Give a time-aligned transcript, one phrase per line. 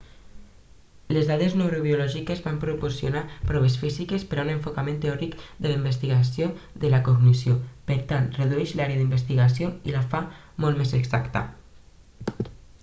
[1.15, 6.47] les dades neurobiològiques van proporcionar proves físiques per a un enfocament teòric de la investigació
[6.85, 7.57] de la cognició
[7.91, 10.23] per tant redueix l'àrea d'investigació i la fa
[10.65, 11.45] molt més exacta